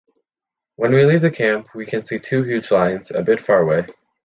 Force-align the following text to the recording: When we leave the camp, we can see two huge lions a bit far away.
When 0.77 0.93
we 0.93 1.05
leave 1.05 1.21
the 1.21 1.29
camp, 1.29 1.75
we 1.75 1.85
can 1.85 2.03
see 2.03 2.17
two 2.17 2.41
huge 2.41 2.71
lions 2.71 3.11
a 3.11 3.21
bit 3.21 3.39
far 3.39 3.61
away. 3.61 3.85